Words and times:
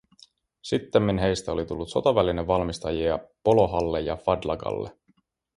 Sittemmin 0.61 1.17
heistä 1.19 1.51
oli 1.51 1.65
tullut 1.65 1.89
sotavälinevalmistajia 1.89 3.19
Polohalle 3.43 4.01
ja 4.01 4.15
Fadlagalle. 4.17 4.97